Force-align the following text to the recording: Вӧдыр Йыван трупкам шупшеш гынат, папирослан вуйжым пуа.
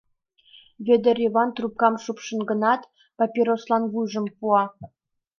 Вӧдыр 0.85 1.15
Йыван 1.23 1.49
трупкам 1.55 1.95
шупшеш 2.03 2.41
гынат, 2.49 2.81
папирослан 3.17 3.83
вуйжым 3.91 4.25
пуа. 4.37 4.63